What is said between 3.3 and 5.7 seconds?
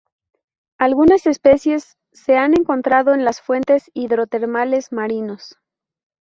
fuentes hidrotermales marinos.